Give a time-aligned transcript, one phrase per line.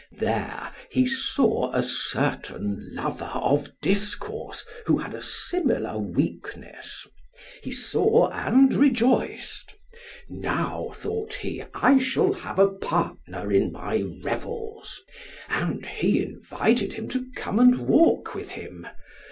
[0.17, 7.05] There he saw a certain lover of discourse who had a similar weakness;
[7.61, 9.75] he saw and rejoiced;
[10.27, 14.99] now thought he, 'I shall have a partner in my revels.'
[15.49, 18.87] And he invited him to come and walk with him.